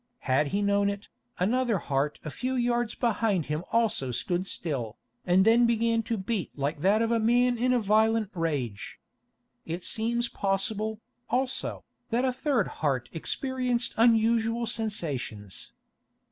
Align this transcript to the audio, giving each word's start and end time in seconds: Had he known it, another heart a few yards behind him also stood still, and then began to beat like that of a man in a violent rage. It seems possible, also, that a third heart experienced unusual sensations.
Had 0.21 0.47
he 0.47 0.63
known 0.63 0.89
it, 0.89 1.09
another 1.37 1.77
heart 1.77 2.17
a 2.25 2.31
few 2.31 2.55
yards 2.55 2.95
behind 2.95 3.45
him 3.45 3.63
also 3.71 4.09
stood 4.09 4.47
still, 4.47 4.97
and 5.27 5.45
then 5.45 5.67
began 5.67 6.01
to 6.01 6.17
beat 6.17 6.49
like 6.57 6.81
that 6.81 7.03
of 7.03 7.11
a 7.11 7.19
man 7.19 7.55
in 7.55 7.71
a 7.71 7.77
violent 7.77 8.31
rage. 8.33 8.99
It 9.63 9.83
seems 9.83 10.27
possible, 10.27 10.99
also, 11.29 11.83
that 12.09 12.25
a 12.25 12.33
third 12.33 12.67
heart 12.81 13.09
experienced 13.13 13.93
unusual 13.95 14.65
sensations. 14.65 15.71